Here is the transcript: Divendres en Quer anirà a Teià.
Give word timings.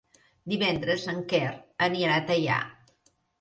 Divendres 0.53 1.05
en 1.13 1.19
Quer 1.33 1.51
anirà 1.89 2.17
a 2.23 2.25
Teià. 2.33 2.59